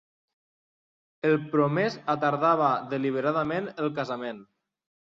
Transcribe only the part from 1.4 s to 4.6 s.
promès atardava deliberadament el casament.